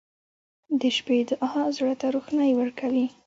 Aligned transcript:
•د 0.79 0.81
شپې 0.97 1.17
دعا 1.29 1.63
زړه 1.77 1.93
ته 2.01 2.07
روښنایي 2.15 2.53
ورکوي. 2.57 3.05